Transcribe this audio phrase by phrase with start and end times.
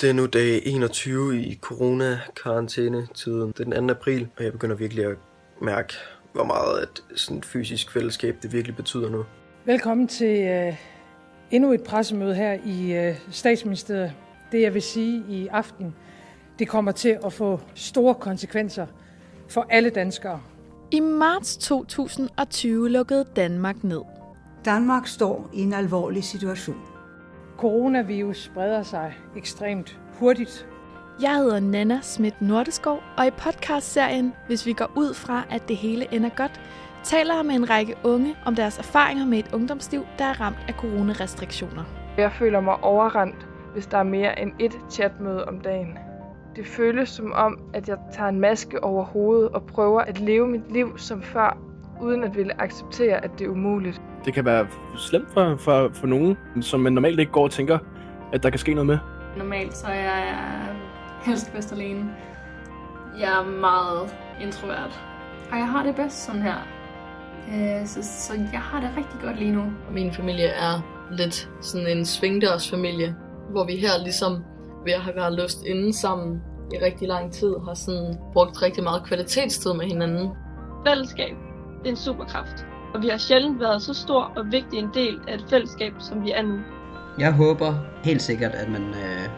[0.00, 3.52] Det er nu dag 21 i corona-karantæne-tiden.
[3.52, 3.94] Det er den 2.
[3.94, 5.16] april, og jeg begynder virkelig at
[5.62, 5.94] mærke,
[6.32, 9.24] hvor meget at sådan et fysisk fællesskab det virkelig betyder nu.
[9.64, 10.74] Velkommen til uh,
[11.50, 14.12] endnu et pressemøde her i uh, statsministeriet.
[14.52, 15.94] Det jeg vil sige i aften,
[16.58, 18.86] det kommer til at få store konsekvenser
[19.48, 20.40] for alle danskere.
[20.90, 24.02] I marts 2020 lukkede Danmark ned.
[24.64, 26.95] Danmark står i en alvorlig situation.
[27.58, 30.68] Coronavirus spreder sig ekstremt hurtigt.
[31.22, 35.76] Jeg hedder Nana Schmidt Nordeskov, og i podcastserien Hvis vi går ud fra, at det
[35.76, 36.60] hele ender godt,
[37.04, 40.58] taler jeg med en række unge om deres erfaringer med et ungdomsliv, der er ramt
[40.68, 41.84] af coronarestriktioner.
[42.16, 45.98] Jeg føler mig overrendt, hvis der er mere end ét chatmøde om dagen.
[46.56, 50.48] Det føles som om, at jeg tager en maske over hovedet og prøver at leve
[50.48, 51.58] mit liv som før,
[52.02, 54.02] uden at ville acceptere, at det er umuligt.
[54.24, 54.66] Det kan være
[54.96, 57.78] slemt for, for, for nogen, som man normalt ikke går og tænker,
[58.32, 58.98] at der kan ske noget med.
[59.36, 60.38] Normalt så er jeg
[61.22, 62.10] helst bedst alene.
[63.20, 65.00] Jeg er meget introvert.
[65.52, 66.56] Og jeg har det bedst sådan her.
[67.48, 69.64] Øh, så, så jeg har det rigtig godt lige nu.
[69.90, 73.16] Min familie er lidt sådan en svingdørsfamilie,
[73.50, 74.44] hvor vi her ligesom
[74.84, 76.42] ved at have været løst inde sammen
[76.72, 80.28] i rigtig lang tid, har sådan brugt rigtig meget kvalitetstid med hinanden.
[80.86, 81.36] Fællesskab,
[81.78, 82.66] det er en superkraft.
[82.94, 86.24] Og vi har sjældent været så stor og vigtig en del af et fællesskab, som
[86.24, 86.58] vi er nu.
[87.18, 89.28] Jeg håber helt sikkert, at man øh,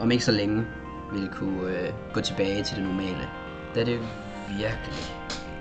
[0.00, 0.64] om ikke så længe
[1.12, 3.28] vil kunne øh, gå tilbage til det normale.
[3.74, 3.98] Da det
[4.48, 5.04] virkelig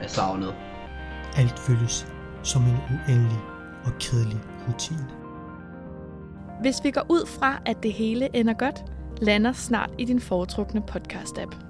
[0.02, 0.54] er savnet.
[1.38, 2.08] Alt føles
[2.44, 3.40] som en uendelig
[3.86, 5.08] og kedelig rutine.
[6.62, 8.84] Hvis vi går ud fra, at det hele ender godt,
[9.22, 11.69] lander snart i din foretrukne podcast-app.